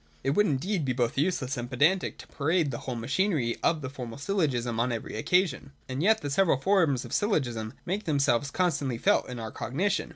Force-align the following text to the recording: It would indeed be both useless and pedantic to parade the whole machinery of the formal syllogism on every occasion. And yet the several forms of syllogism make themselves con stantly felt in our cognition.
It 0.23 0.31
would 0.31 0.47
indeed 0.47 0.83
be 0.83 0.93
both 0.93 1.15
useless 1.15 1.57
and 1.57 1.69
pedantic 1.69 2.17
to 2.17 2.27
parade 2.27 2.71
the 2.71 2.79
whole 2.79 2.95
machinery 2.95 3.57
of 3.61 3.81
the 3.81 3.89
formal 3.91 4.17
syllogism 4.17 4.79
on 4.79 4.91
every 4.91 5.15
occasion. 5.15 5.73
And 5.87 6.01
yet 6.01 6.21
the 6.21 6.31
several 6.31 6.57
forms 6.57 7.05
of 7.05 7.13
syllogism 7.13 7.73
make 7.85 8.05
themselves 8.05 8.49
con 8.49 8.71
stantly 8.71 8.99
felt 8.99 9.29
in 9.29 9.37
our 9.37 9.51
cognition. 9.51 10.09